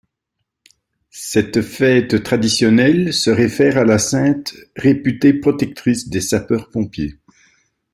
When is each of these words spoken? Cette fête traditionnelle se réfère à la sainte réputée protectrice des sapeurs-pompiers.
Cette 1.13 1.61
fête 1.61 2.23
traditionnelle 2.23 3.13
se 3.13 3.29
réfère 3.29 3.77
à 3.77 3.85
la 3.85 3.99
sainte 3.99 4.55
réputée 4.75 5.31
protectrice 5.31 6.09
des 6.09 6.21
sapeurs-pompiers. 6.21 7.19